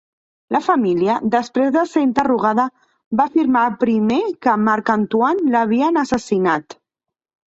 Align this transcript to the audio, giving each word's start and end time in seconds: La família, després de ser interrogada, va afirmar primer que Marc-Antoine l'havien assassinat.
La 0.55 0.59
família, 0.67 1.15
després 1.33 1.67
de 1.75 1.83
ser 1.89 2.01
interrogada, 2.05 2.65
va 3.19 3.27
afirmar 3.31 3.65
primer 3.83 4.17
que 4.47 4.55
Marc-Antoine 4.63 5.53
l'havien 5.57 6.01
assassinat. 6.05 6.77